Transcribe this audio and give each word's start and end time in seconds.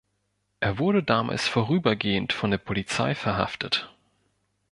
Er 0.61 0.79
wurde 0.79 1.03
damals 1.03 1.47
vorübergehend 1.47 2.33
von 2.33 2.49
der 2.49 2.57
Polizei 2.57 3.13
verhaftet. 3.13 3.93